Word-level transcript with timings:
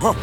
Dirty 0.00 0.16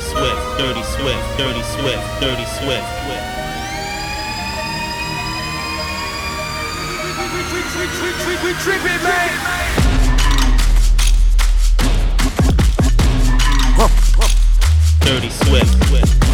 Swift, 0.00 0.58
Dirty 0.58 0.82
Swift, 0.82 1.38
Dirty 1.38 1.62
Swift, 1.62 2.20
Dirty 2.20 2.44
Swift. 2.44 2.88
We 8.42 8.52
trip 8.54 8.82
it, 8.84 9.02
man. 9.04 9.30
Dirty 15.00 15.30
Swift. 15.30 16.29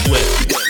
Swift. 0.00 0.61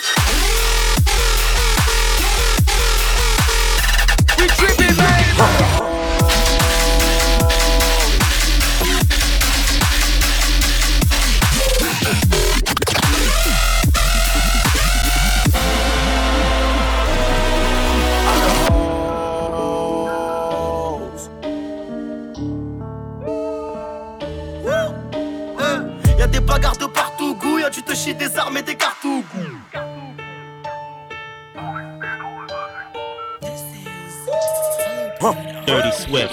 ouais. 36.12 36.28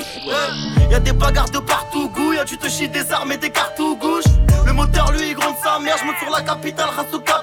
Y'a 0.92 1.00
des 1.00 1.14
bagarres 1.14 1.50
de 1.50 1.60
partout, 1.60 2.10
goût, 2.10 2.34
y'a 2.34 2.46
tu 2.46 2.58
te 2.58 2.68
chies 2.68 2.90
des 2.90 3.12
armes 3.12 3.32
et 3.32 3.38
des 3.38 3.50
cartouches. 3.50 4.26
Le 4.66 4.74
moteur 4.74 5.12
lui 5.12 5.30
il 5.30 5.36
gronde 5.36 5.56
sa 5.64 5.80
mère, 5.80 5.96
je 6.00 6.06
monte 6.06 6.18
sur 6.22 6.30
la 6.32 6.42
capitale, 6.42 6.90
Hasuka 6.98 7.39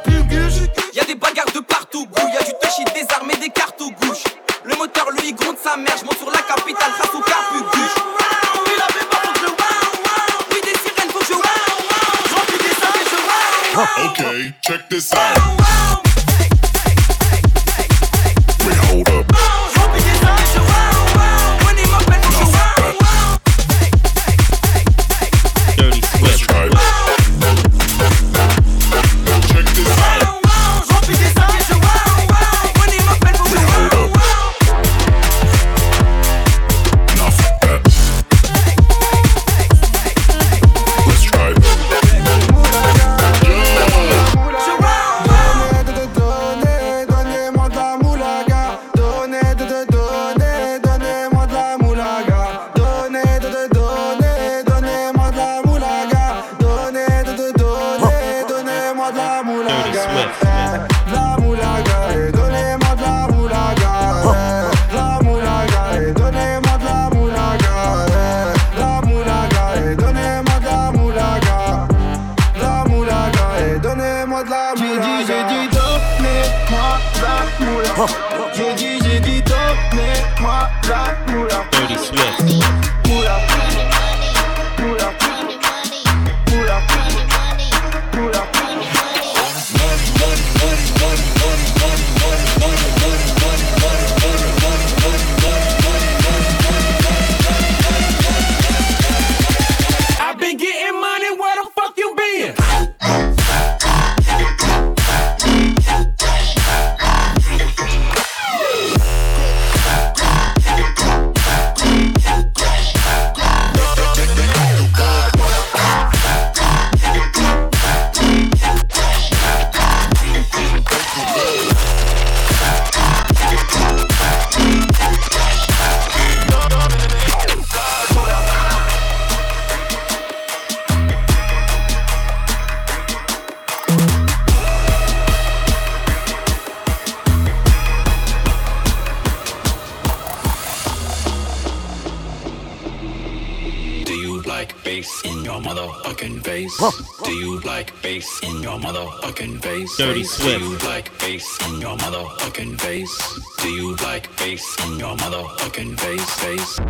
motherfucking 149.27 149.63
face? 149.63 149.97
Dirty 149.97 150.25
Swift. 150.25 150.59
Do 150.59 150.65
you 150.65 150.79
like 150.89 151.19
bass 151.19 151.59
your 151.81 151.97
motherfucking 151.97 152.81
face? 152.81 153.41
Do 153.59 153.69
you 153.69 153.97
like 153.97 154.37
bass 154.37 154.77
in 154.87 154.99
your 154.99 155.17
motherfucking 155.17 155.99
face? 155.99 156.31
Face. 156.41 156.81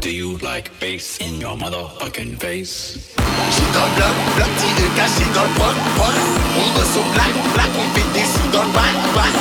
Do 0.00 0.10
you 0.10 0.38
like 0.38 0.78
bass 0.80 1.18
in 1.20 1.40
your 1.40 1.56
motherfucking 1.56 2.40
face? 2.40 3.14
She 3.50 3.62
gon' 3.72 3.94
block, 3.96 4.16
block 4.36 4.50
the 4.58 5.06
she 5.06 5.24
gon' 5.34 5.50
fuck, 5.58 5.76
fuck 5.96 6.16
On 6.58 6.68
veut 6.74 6.84
son 6.84 7.04
black, 7.14 7.32
black, 7.54 7.70
on 7.78 7.88
fait 7.94 8.08
des 8.12 8.26
sous 8.26 8.48
dans 8.52 8.64
le 8.64 8.72
bac, 8.72 8.94
bac 9.14 9.34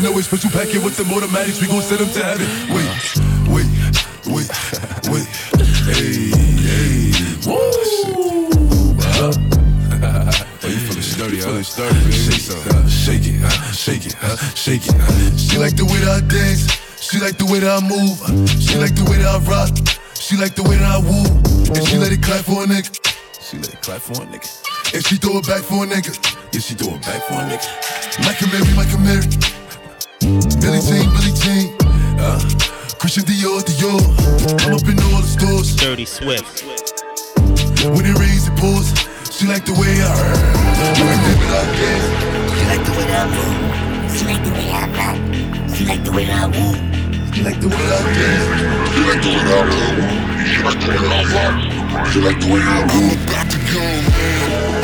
you 0.00 0.10
know 0.10 0.18
it. 0.18 0.24
Special 0.24 0.50
packet 0.50 0.82
with 0.82 0.96
them 0.96 1.12
automatics. 1.12 1.60
We 1.60 1.68
gon' 1.68 1.82
send 1.82 2.00
them 2.00 2.10
to 2.10 2.24
heaven. 2.24 2.46
Wait, 2.72 2.88
wait, 3.52 3.68
wait, 4.26 4.48
wait. 5.12 5.28
Hey, 5.84 6.32
hey. 6.64 7.12
Woo! 7.46 7.70
Oh, 10.62 10.68
you 10.68 10.76
feeling 10.76 11.02
sturdy, 11.02 11.40
huh? 11.40 11.62
Sturdy, 11.62 11.98
baby. 12.04 12.12
Shake, 12.12 12.66
uh, 12.66 12.86
shake 12.86 13.26
it, 13.26 13.42
uh, 13.42 13.72
shake 13.72 14.06
it, 14.06 14.16
uh, 14.22 14.36
shake 14.54 14.86
it. 14.86 14.94
Uh. 14.94 15.36
She 15.36 15.56
like 15.56 15.74
the 15.74 15.84
way 15.84 15.98
that 16.04 16.22
I 16.22 16.26
dance. 16.28 16.68
She 17.00 17.18
like 17.18 17.38
the 17.38 17.46
way 17.46 17.60
that 17.60 17.82
I 17.82 17.86
move. 17.88 18.20
She 18.60 18.76
like 18.76 18.94
the 18.94 19.04
way 19.10 19.16
that 19.18 19.26
I 19.26 19.38
rock. 19.48 19.72
She 20.14 20.36
like 20.36 20.54
the 20.54 20.62
way 20.62 20.76
that 20.76 20.84
I 20.84 20.98
woo. 21.00 21.24
And 21.74 21.88
she 21.88 21.96
let 21.96 22.12
it 22.12 22.22
clap 22.22 22.44
for 22.44 22.62
a 22.62 22.66
nigga. 22.66 22.92
She 23.40 23.56
let 23.56 23.72
it 23.72 23.80
clap 23.82 24.00
for 24.00 24.22
a 24.22 24.26
nigga. 24.26 24.94
And 24.94 25.04
she 25.06 25.16
throw 25.16 25.38
it 25.38 25.46
back 25.46 25.62
for 25.62 25.82
a 25.82 25.86
nigga. 25.86 26.12
Yeah, 26.52 26.60
she 26.60 26.74
throw 26.74 26.94
it 26.94 27.02
back 27.02 27.22
for 27.24 27.34
a 27.34 27.44
nigga. 27.48 27.68
Micah 28.20 28.46
Mary, 28.52 28.76
Micah 28.76 28.98
Mary. 29.00 29.59
Billie 30.60 30.80
Jean, 30.80 31.08
Billie 31.10 31.32
Jean. 31.32 31.74
Uh, 32.20 32.38
Christian 32.98 33.24
Dior, 33.24 33.62
Dior. 33.64 34.00
I'm 34.66 34.74
up 34.74 34.86
in 34.86 34.98
all 35.08 35.20
the 35.20 35.26
stores. 35.26 35.74
Dirty 35.76 36.04
Swift. 36.04 36.64
When 37.96 38.04
it 38.04 38.18
rains, 38.18 38.46
it 38.46 38.56
pours. 38.56 38.92
She 39.32 39.46
like 39.46 39.64
the 39.64 39.72
way 39.72 39.96
I 40.04 40.12
She 40.94 41.02
like 41.02 41.24
the 41.24 41.32
way 41.40 41.48
I 41.48 41.64
dance. 41.80 42.08
She 42.52 42.64
like 42.68 42.84
the 42.84 42.92
way 42.92 43.08
I 43.08 43.24
move. 43.32 43.56
She 44.12 44.24
like 44.26 44.42
the 44.44 44.52
way 44.52 44.68
I 44.68 44.84
rock. 44.92 45.16
She 45.74 45.84
like 45.86 46.04
the 46.04 46.12
way 46.12 46.28
I 46.28 46.46
woo. 46.46 46.76
She 47.32 47.42
like 47.42 47.60
the 47.60 47.68
way 47.68 47.76
I 47.80 48.04
dance. 48.12 48.44
She 48.92 49.00
like 49.08 49.22
the 49.22 49.30
way 49.32 49.40
I 49.48 49.64
move. 49.64 49.96
She 50.44 50.60
like 50.62 50.80
the 50.80 50.88
way 50.92 51.00
I 51.08 51.24
rock. 51.32 51.56
She 52.12 52.20
like 52.20 52.38
the 52.40 52.46
way 52.52 52.60
I 52.60 52.84
move. 52.84 53.16
I'm 53.16 53.24
about 53.24 53.48
to 53.50 53.58
go, 53.72 53.80
man. 53.80 54.79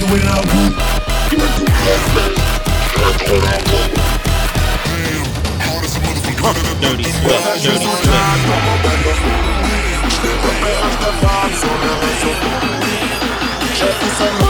the 0.00 0.06
way 0.06 0.22
I 0.24 0.40
look. 0.40 0.72
You 1.30 1.38
ain't 1.44 1.56
doing 1.56 1.70
Dirty 6.80 7.04
sweat, 7.04 7.42
dirty 7.62 7.84
sweat. 14.24 14.49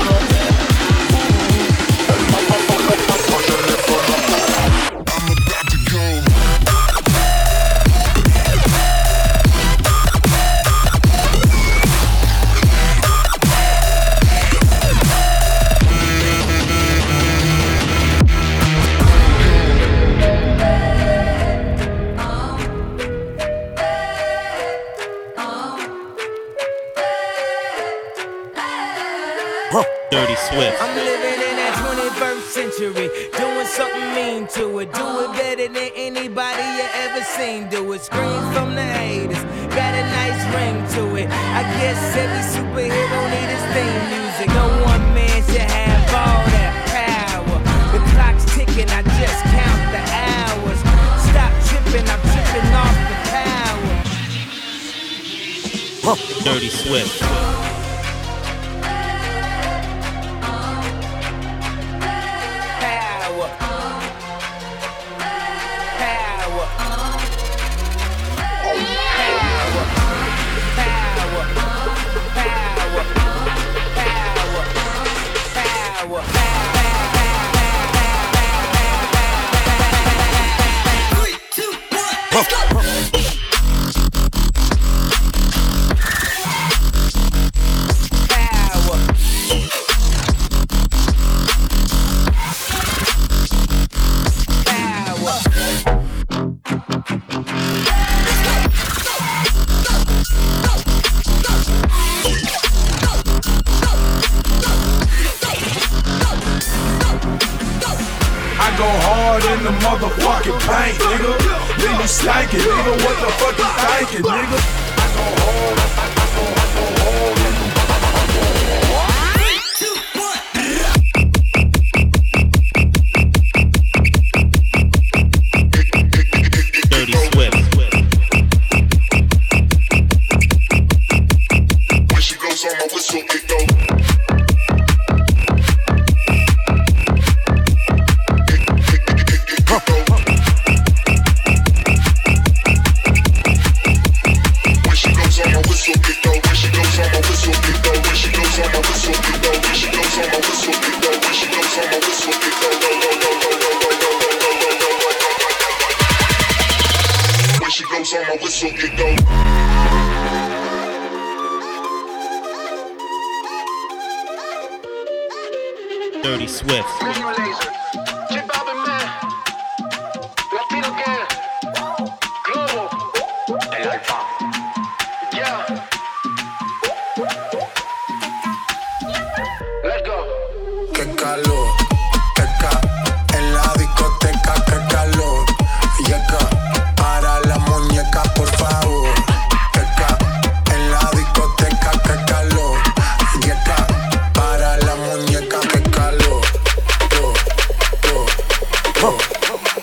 so 133.11 133.19
we 133.19 133.41
go. 133.41 133.80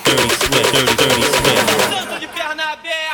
dirty, 0.08 0.28
dirty, 0.48 0.72
dirty, 0.72 0.94
dirty. 0.96 1.22
Santo 1.90 2.18
de 2.18 2.28
perna 2.28 2.72
aberta. 2.72 3.07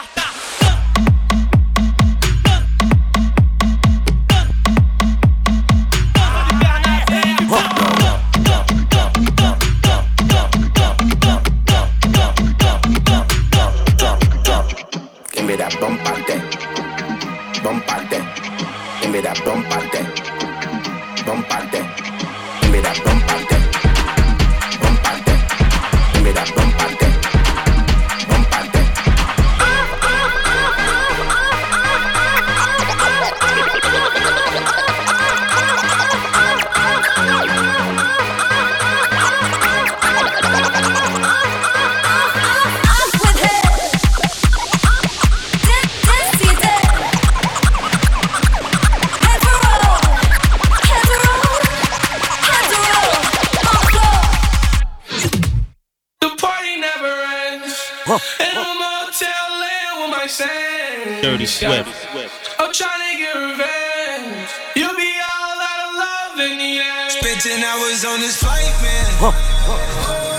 19, 67.45 67.63
I 67.63 67.77
was 67.77 68.05
on 68.07 68.21
this 68.21 68.39
flight, 68.39 68.73
man. 68.81 69.05
Whoa. 69.21 69.31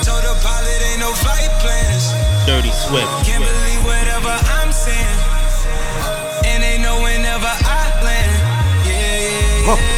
Told 0.02 0.24
the 0.24 0.34
pilot 0.42 0.82
ain't 0.90 1.00
no 1.00 1.14
flight 1.14 1.52
plans. 1.62 2.14
Dirty 2.48 2.72
Swift. 2.72 3.06
Can't 3.24 3.44
believe 3.44 3.86
whatever 3.86 4.34
I'm 4.58 4.72
saying. 4.72 5.20
And 6.46 6.64
they 6.64 6.82
know 6.82 7.00
whenever 7.04 7.46
I 7.46 8.02
land. 8.04 8.88
Yeah, 8.88 9.22
yeah, 9.22 9.30
yeah. 9.30 9.76
Whoa. 9.76 9.95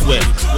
Swift. 0.00 0.49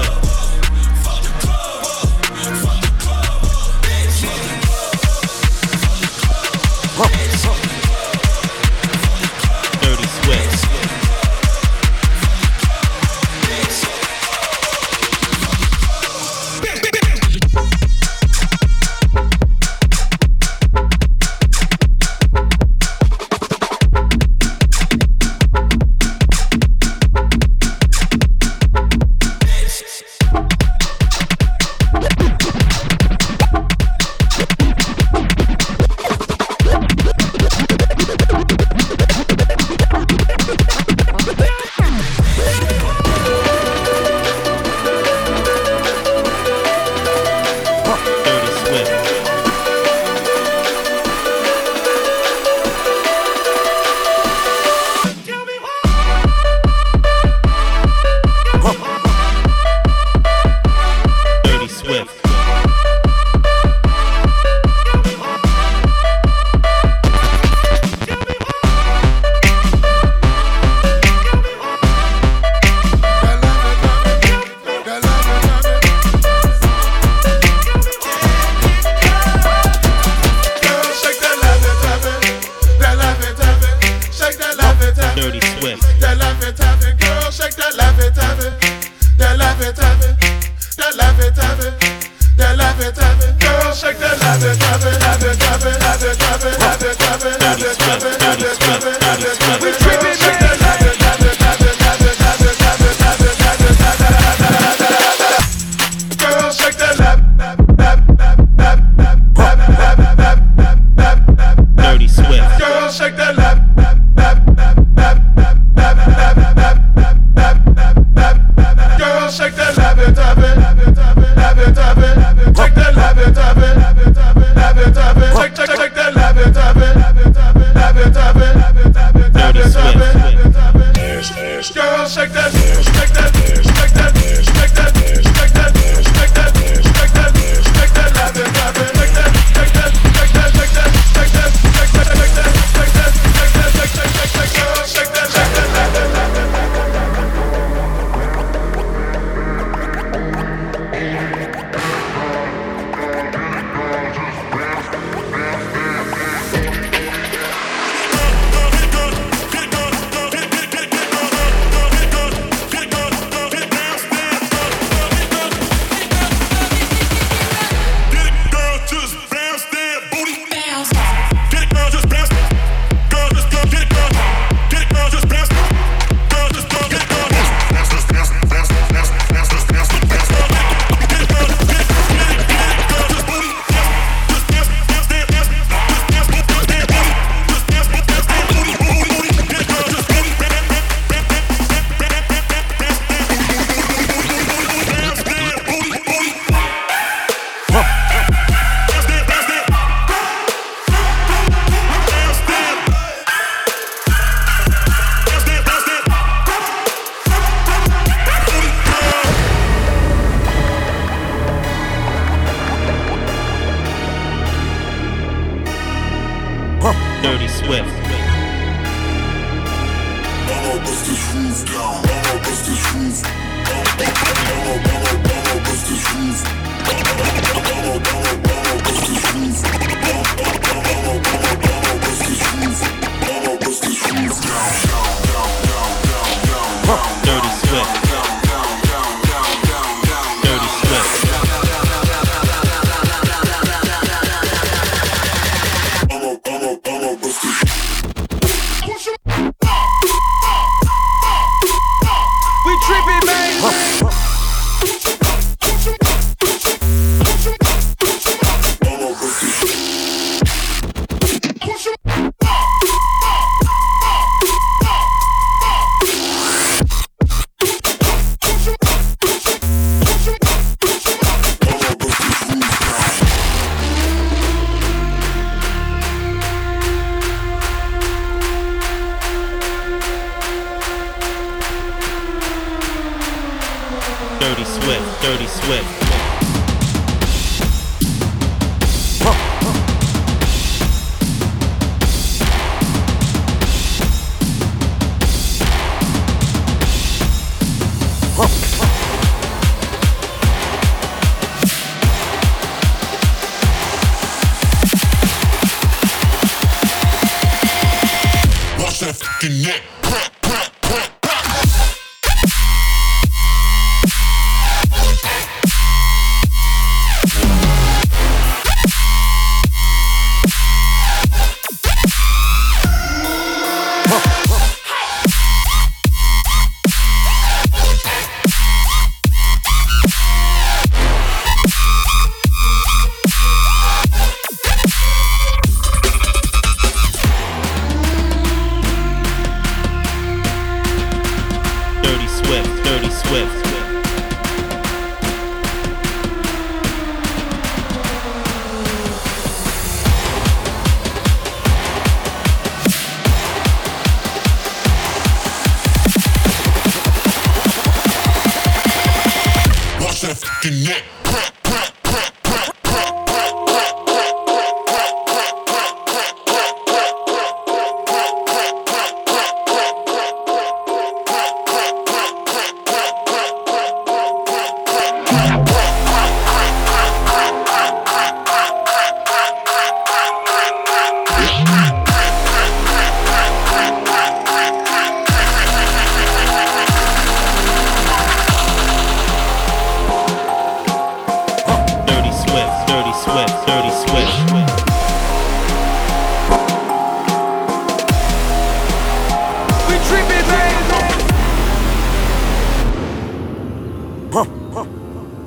Swift, 393.32 393.66
Dirty 393.66 393.90
Swift. 393.90 394.92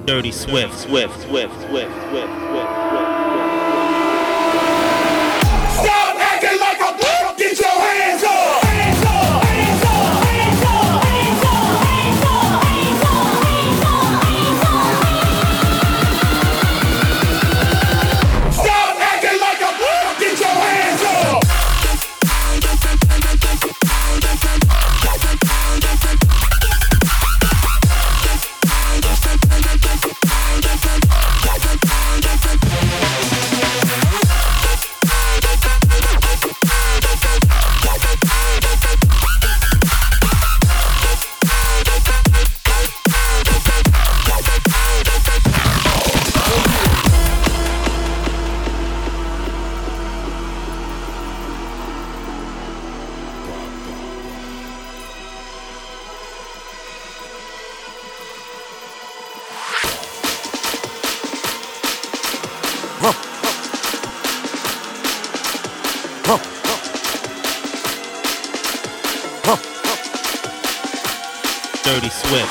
Dirty 0.07 0.31
Swift, 0.31 0.73
Swift, 0.79 1.21
Swift, 1.21 1.53
Swift, 1.61 1.93
Swift. 2.09 2.54
with. 72.35 72.49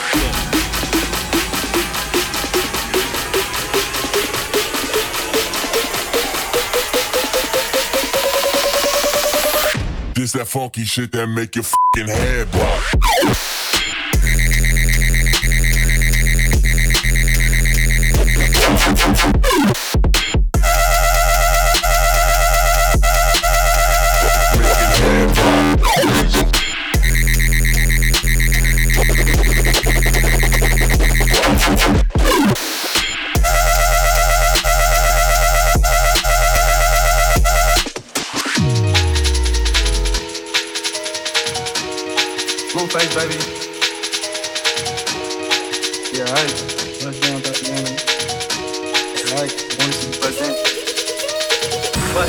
This 10.15 10.33
that 10.33 10.47
funky 10.47 10.85
shit 10.85 11.13
that 11.13 11.27
make 11.27 11.57
your 11.57 11.65
fucking 11.65 12.09
head 12.09 12.51
bop. 12.53 12.83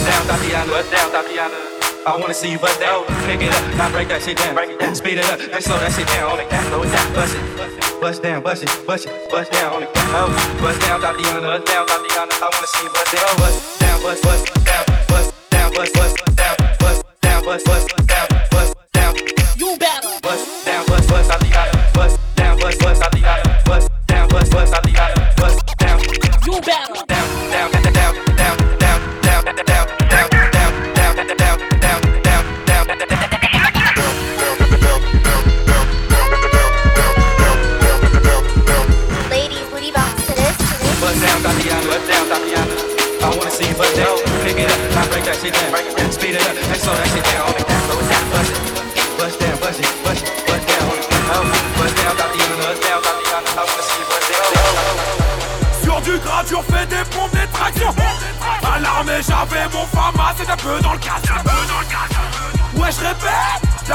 Down, 0.06 0.24
Tatiana. 0.28 0.72
Bust 0.72 0.91
down, 0.91 1.12
Tatiana. 1.12 1.58
I 2.06 2.18
wanna 2.18 2.34
see 2.34 2.52
you 2.52 2.60
bust 2.60 2.80
down. 2.80 3.04
Pick 3.26 3.41
it 3.41 3.52
up, 3.52 3.63
now 3.78 3.89
break 3.89 4.08
that 4.10 4.22
shit 4.22 4.38
down. 4.38 4.54
Break 4.54 4.70
it 4.70 4.80
down. 4.80 4.94
Speed 4.94 5.18
it 5.18 5.26
up, 5.26 5.39
then 5.39 5.62
slow 5.62 5.80
that 5.80 5.91
shit 5.91 6.08
down. 6.08 6.32
On 6.32 6.39
it 6.39 6.50
down, 6.50 6.63
slow 6.70 6.84
it 6.84 6.91
down. 6.94 7.13
Bust 7.13 7.36
it, 7.36 8.02
bust 8.02 8.22
down, 8.22 8.44
bust 8.44 8.63
it, 8.63 8.70
bust 8.86 9.06
it, 9.08 9.32
bust 9.32 9.52
down. 9.52 9.74
On 9.74 9.84
it 9.84 9.94
down, 9.94 10.10
oh. 10.13 10.30
bust 10.62 10.80
down, 10.82 11.02
Tatiana. 11.02 11.41
Bust 11.41 11.65
down, 11.65 11.86
Tatiana. 11.88 12.34
I 12.38 12.48
wanna 12.54 12.70
see 12.70 12.84
you 12.86 12.91
bust 12.94 13.10
down. 13.12 13.38
Bust 13.41 13.80
down, 13.82 13.98
bust, 14.04 14.24
bust 14.24 14.44
down, 14.65 14.84
bust 15.10 15.34
down, 15.50 15.74
bust, 15.74 15.94
bust 15.98 16.15
down, 16.38 16.56
bust 16.80 17.02
down, 17.22 17.41
bust, 17.44 17.65
bust 17.65 17.88
down, 18.06 18.28
bust 18.30 18.55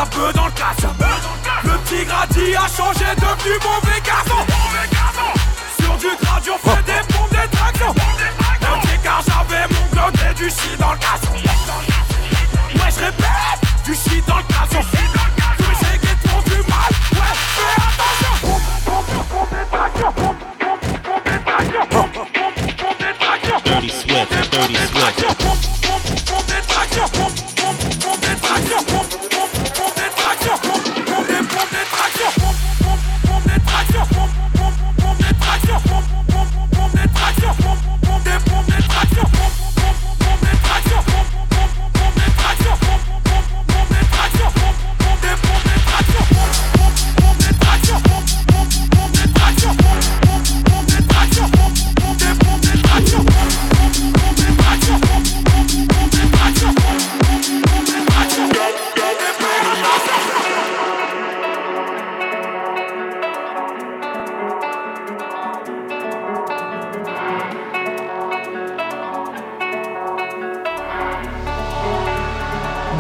la 0.01 0.07
peu 0.07 0.33
dans 0.33 0.47
le 0.47 0.53
casse. 0.53 0.87
Le 1.65 1.77
petit 1.79 2.05
gradi 2.07 2.57
a 2.57 2.67
changé, 2.69 3.05
devenu 3.17 3.59
mauvais 3.63 4.01
garçon. 4.05 4.41
Sur 5.81 5.95
du 5.97 6.17
gradure, 6.23 6.59
fais 6.65 6.83
des 6.85 7.03
pompes, 7.13 7.31
des 7.31 7.49
tractions. 7.57 7.91
Ok, 7.91 8.89
car 9.03 9.23
j'avais 9.27 9.67
mon 9.69 9.85
glock 9.93 10.15
et 10.31 10.35
du 10.35 10.49
shit 10.49 10.79
dans 10.79 10.93
le 10.93 10.99
casse. 10.99 11.27
Ouais, 11.33 12.91
je 12.95 13.01
répète, 13.05 13.61
du 13.85 13.95
shit 13.95 14.27
dans 14.27 14.39
le 14.39 14.43
guettons 16.03 16.41
du 16.47 16.59
mal, 16.69 16.93
ouais, 17.13 17.35
fais 17.55 17.77
attention. 17.77 18.61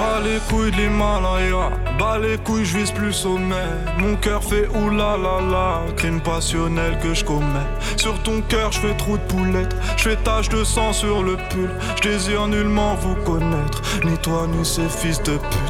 Bas 0.01 0.19
les 0.25 0.39
couilles 0.49 0.71
de 0.71 0.77
l'Himalaya, 0.77 1.69
bas 1.99 2.19
les 2.19 2.39
couilles, 2.39 2.65
je 2.65 2.79
vise 2.79 2.91
plus 2.91 3.13
sommet. 3.13 3.69
Mon 3.99 4.17
cœur 4.17 4.43
fait 4.43 4.67
oulala, 4.69 5.83
crime 5.95 6.23
passionnel 6.23 6.99
que 7.03 7.13
je 7.13 7.23
commets. 7.23 7.69
Sur 7.99 8.19
ton 8.23 8.41
cœur, 8.41 8.73
je 8.73 8.81
fais 8.81 8.97
trou 8.97 9.19
de 9.19 9.23
poulette, 9.25 9.77
je 9.99 10.05
fais 10.05 10.17
tache 10.17 10.49
de 10.49 10.65
sang 10.65 10.95
sur 10.95 11.23
le 11.23 11.37
pull. 11.51 11.69
Je 11.97 12.09
désire 12.09 12.49
nullement 12.49 12.95
vous 12.95 13.15
connaître, 13.27 13.83
ni 14.03 14.17
toi 14.17 14.47
ni 14.47 14.65
ces 14.65 14.89
fils 14.89 15.23
de 15.23 15.37
pute. 15.37 15.69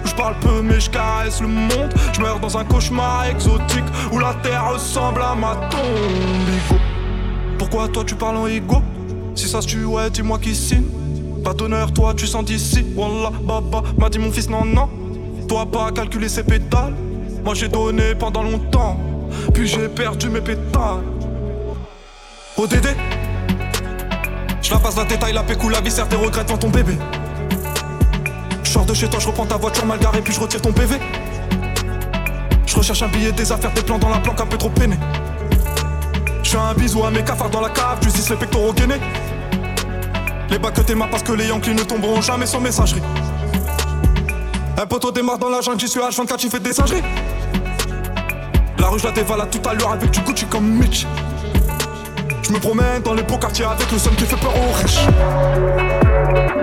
je 0.11 0.15
parle 0.15 0.35
peu 0.39 0.61
mais 0.61 0.79
je 0.79 0.89
caresse 0.89 1.41
le 1.41 1.47
monde. 1.47 1.93
Je 2.13 2.21
meurs 2.21 2.39
dans 2.39 2.57
un 2.57 2.65
cauchemar 2.65 3.25
exotique 3.25 3.85
où 4.11 4.19
la 4.19 4.33
terre 4.43 4.73
ressemble 4.73 5.21
à 5.21 5.35
ma 5.35 5.55
tombe. 5.69 5.81
Igo. 6.49 6.79
Pourquoi 7.57 7.87
toi 7.87 8.03
tu 8.05 8.15
parles 8.15 8.37
en 8.37 8.47
ego? 8.47 8.81
Si 9.35 9.47
ça 9.47 9.61
se 9.61 9.67
tue, 9.67 9.85
ouais, 9.85 10.09
dis-moi 10.09 10.37
qui 10.39 10.53
signe. 10.53 10.83
Pas 11.43 11.53
d'honneur, 11.53 11.93
toi 11.93 12.13
tu 12.13 12.27
sens 12.27 12.43
d'ici. 12.43 12.85
Wallah, 12.95 13.31
baba, 13.41 13.83
m'a 13.97 14.09
dit 14.09 14.19
mon 14.19 14.31
fils, 14.31 14.49
non, 14.49 14.65
non. 14.65 14.89
Toi 15.47 15.65
pas 15.65 15.91
calculer 15.91 16.27
ses 16.27 16.43
pétales. 16.43 16.93
Moi 17.45 17.53
j'ai 17.53 17.69
donné 17.69 18.13
pendant 18.15 18.43
longtemps. 18.43 18.99
Puis 19.53 19.67
j'ai 19.67 19.87
perdu 19.87 20.29
mes 20.29 20.41
pétales. 20.41 21.03
ODD 22.57 22.95
Je 24.61 24.71
la 24.71 24.77
passe 24.77 24.97
la 24.97 25.05
détail, 25.05 25.33
la 25.33 25.43
pécou, 25.43 25.69
la 25.69 25.79
viscère, 25.79 26.07
tes 26.09 26.17
regrets 26.17 26.43
devant 26.43 26.57
ton 26.57 26.69
bébé. 26.69 26.97
Je 28.71 28.75
sors 28.75 28.85
de 28.85 28.93
chez 28.93 29.09
toi, 29.09 29.19
je 29.19 29.27
reprends 29.27 29.45
ta 29.45 29.57
voiture 29.57 29.85
mal 29.85 29.99
garée, 29.99 30.21
puis 30.21 30.33
je 30.33 30.39
retire 30.39 30.61
ton 30.61 30.71
PV. 30.71 30.95
Je 32.65 32.73
recherche 32.73 33.01
un 33.01 33.09
billet, 33.09 33.33
des 33.33 33.51
affaires, 33.51 33.73
des 33.73 33.81
plans 33.81 33.99
dans 33.99 34.07
la 34.07 34.19
planque 34.19 34.39
un 34.39 34.45
peu 34.45 34.57
trop 34.57 34.69
peiné. 34.69 34.95
Je 36.41 36.51
fais 36.51 36.57
un 36.57 36.73
bisou 36.73 37.03
à 37.03 37.11
mes 37.11 37.21
cafards 37.21 37.49
dans 37.49 37.59
la 37.59 37.67
cave, 37.67 37.97
tu 37.99 38.07
dis 38.07 38.25
les 38.29 38.35
pectoraux 38.37 38.71
gainés. 38.71 39.01
Les 40.49 40.57
bacs 40.57 40.75
que 40.75 40.79
t'es 40.79 40.95
parce 40.95 41.21
que 41.21 41.33
les 41.33 41.47
Yankees 41.47 41.73
ne 41.73 41.83
tomberont 41.83 42.21
jamais 42.21 42.45
sans 42.45 42.61
messagerie. 42.61 43.01
Un 44.77 44.85
poteau 44.85 45.11
démarre 45.11 45.37
dans 45.37 45.49
la 45.49 45.59
jungle, 45.59 45.77
j'y 45.81 45.89
suis 45.89 45.99
H24, 45.99 46.37
tu 46.37 46.49
fais 46.49 46.61
des 46.61 46.71
singeries. 46.71 47.03
La 48.79 48.87
rue, 48.87 48.99
je 48.99 49.05
la 49.05 49.11
dévale 49.11 49.41
à 49.41 49.47
tout 49.47 49.67
à 49.67 49.73
l'heure 49.73 49.91
avec 49.91 50.11
du 50.11 50.21
Gucci 50.21 50.45
comme 50.45 50.77
Mitch. 50.77 51.05
Je 52.41 52.53
me 52.53 52.59
promène 52.59 53.01
dans 53.01 53.15
les 53.15 53.23
beaux 53.23 53.37
quartiers 53.37 53.65
avec 53.65 53.91
le 53.91 53.97
seul 53.97 54.15
qui 54.15 54.23
fait 54.23 54.37
peur 54.37 54.53
aux 54.55 54.71
riches. 54.81 56.60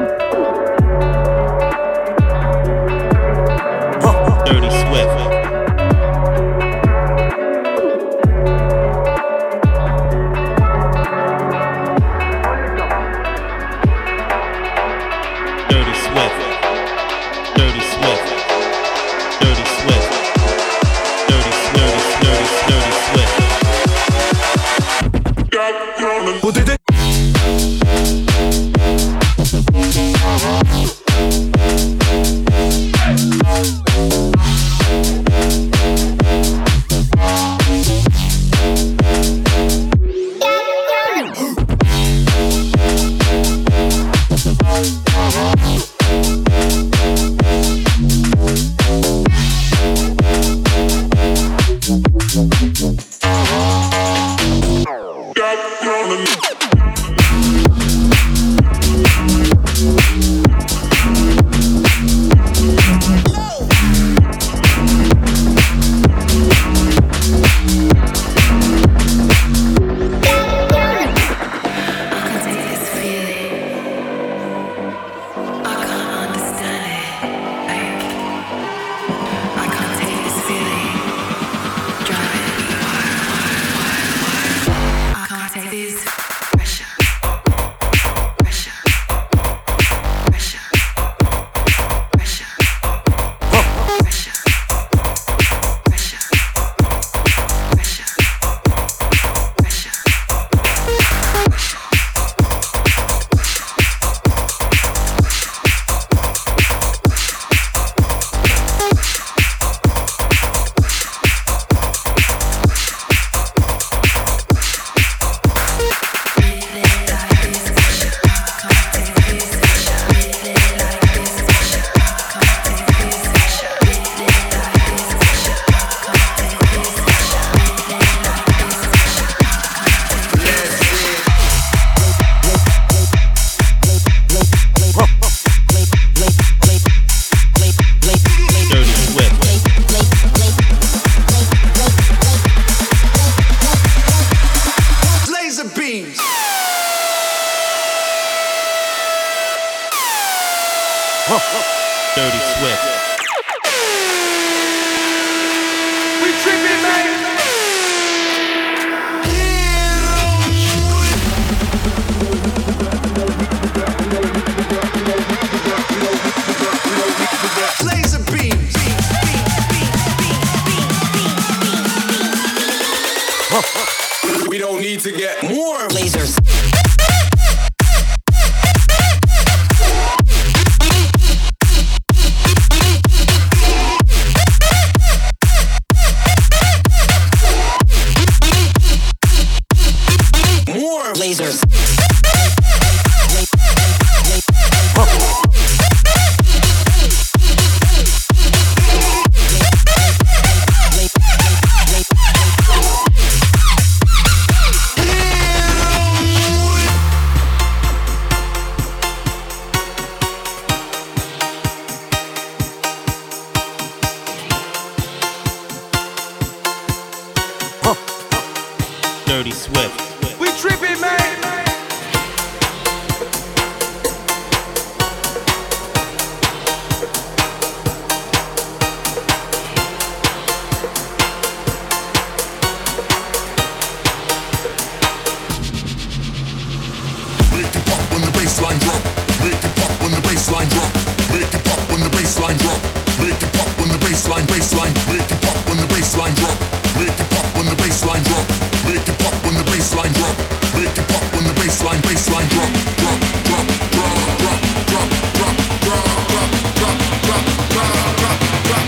Bassline 242.49 242.59
drop. 242.59 242.81
Make 243.21 243.43
it 243.43 243.53
pop 243.53 243.69
when 243.79 243.89
the 243.89 243.99
bassline 243.99 244.47
bassline. 244.47 244.95
Make 245.13 245.31
it 245.31 245.41
pop 245.43 245.57
when 245.69 245.77
the 245.77 245.87
bassline 245.93 246.35
drop. 246.37 246.57
Make 246.97 247.21
it 247.21 247.29
pop 247.31 247.47
when 247.55 247.67
the 247.67 247.75
bassline 247.77 248.25
drop. 248.25 248.47
Make 248.87 249.09
it 249.09 249.19
pop 249.19 249.35
when 249.45 249.55
the 249.55 249.65
bassline 249.65 250.13
drop. 250.15 250.37
Make 250.75 250.99
it 250.99 251.09
pop 251.09 251.25
when 251.35 251.45
the 251.45 251.53
bassline 251.61 252.01
bassline 252.03 252.49
drop. 252.49 252.71
Drop 252.99 253.21
drop 253.45 253.67
drop 253.89 254.17
drop 254.39 254.61
drop 254.89 255.09
drop 255.09 255.09
drop 255.37 255.57
drop 255.85 256.05
drop 256.25 256.49
drop 256.49 256.97
drop 256.99 256.99
drop 257.09 257.45
drop, 257.79 258.39
drop, 258.39 258.85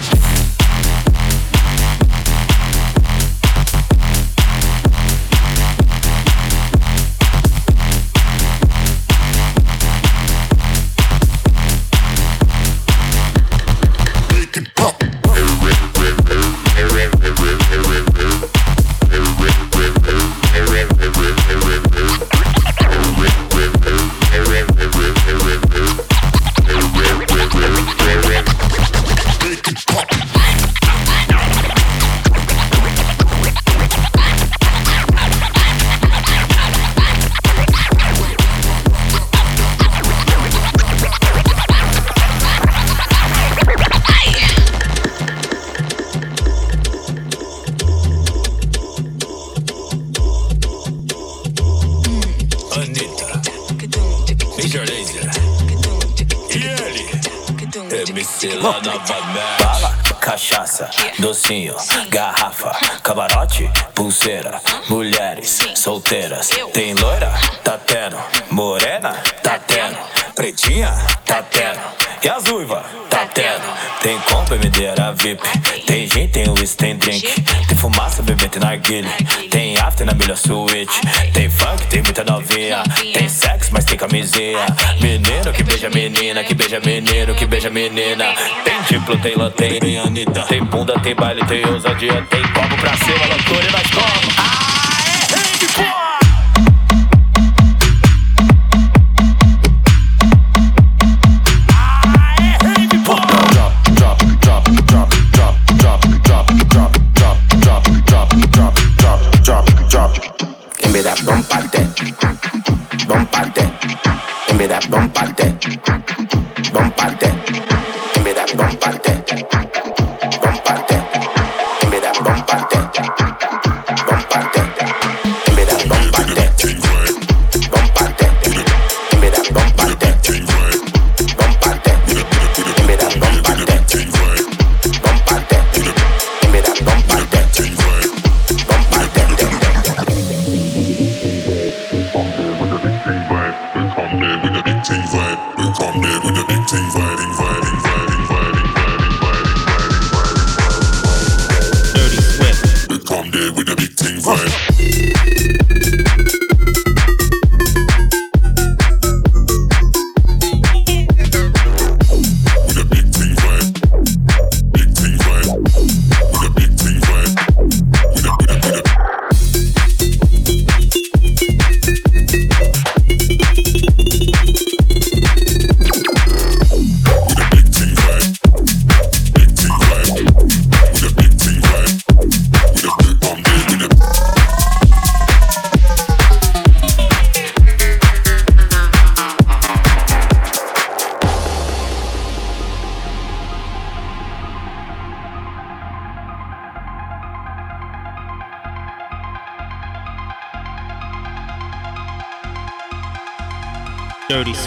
Docinho, 61.18 61.74
garrafa, 62.08 62.72
camarote, 63.02 63.70
pulseira, 63.94 64.60
mulheres 64.88 65.58
solteiras. 65.74 66.48
Tem 66.72 66.94
loira? 66.94 67.32
Tá 67.64 67.78
tendo. 67.78 68.16
Morena? 68.50 69.12
Tá 69.42 69.58
tendo. 69.58 69.98
Pretinha? 70.40 70.90
Tá 71.26 71.42
tendo. 71.42 71.78
E 72.24 72.28
as 72.30 72.48
uiva? 72.48 72.82
Tá 73.10 73.26
tendo. 73.26 73.62
Tem 74.00 74.18
compra, 74.20 74.56
medeira 74.56 75.12
VIP. 75.12 75.42
Tem 75.86 76.08
gin, 76.08 76.28
tem 76.28 76.48
whisky, 76.48 76.78
tem 76.78 76.96
drink. 76.96 77.42
Tem 77.68 77.76
fumaça, 77.76 78.22
bebê, 78.22 78.48
tem 78.48 78.58
narguilha. 78.58 79.10
Tem 79.50 79.76
after 79.76 80.06
na 80.06 80.14
melhor 80.14 80.38
suíte. 80.38 80.98
Tem 81.34 81.50
funk, 81.50 81.86
tem 81.88 82.02
muita 82.02 82.24
novinha. 82.24 82.82
Tem 83.12 83.28
sexo, 83.28 83.68
mas 83.70 83.84
tem 83.84 83.98
camisinha. 83.98 84.64
Menino 84.98 85.52
que 85.52 85.62
beija 85.62 85.90
menina, 85.90 86.42
que 86.42 86.54
beija 86.54 86.80
menino, 86.80 87.34
que 87.34 87.44
beija 87.44 87.68
menina. 87.68 88.34
Tem 88.64 88.82
diplo, 88.88 89.18
tem 89.18 89.34
tem, 89.50 89.78
tem 89.78 89.98
Anitta. 89.98 90.40
Tem 90.44 90.64
bunda, 90.64 90.98
tem 91.00 91.14
baile, 91.14 91.44
tem 91.44 91.66
ousadia. 91.66 92.26
Tem 92.30 92.42
copo 92.54 92.76
pra 92.78 92.96
cima, 92.96 93.26
loucura 93.26 93.68
e 93.68 93.72
nós 93.72 93.90
como. 93.90 94.32
Ah, 94.38 96.06
é 96.06 96.09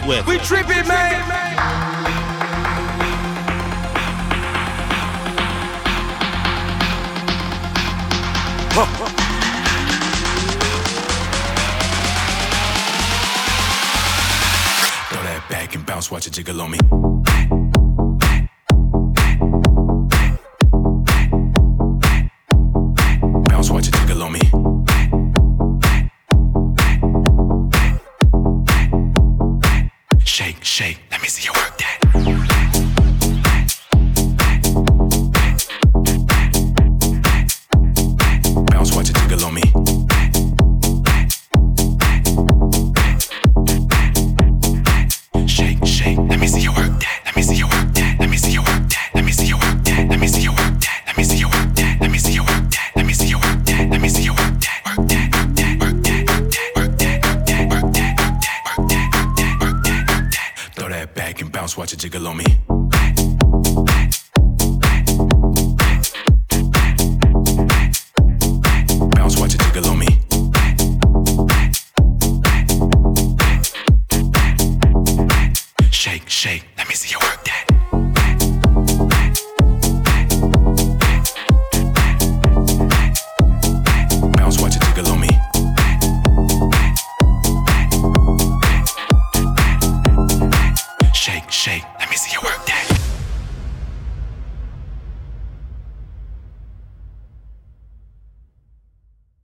with. 0.07 0.25
We 0.27 0.37
tripping, 0.39 0.87
man. 0.87 1.27
man 1.29 1.53
Throw 15.09 15.21
that 15.21 15.45
back 15.49 15.75
and 15.75 15.85
bounce, 15.85 16.09
watch 16.09 16.27
it 16.27 16.31
jiggle 16.31 16.61
on 16.61 16.71
me. 16.71 17.02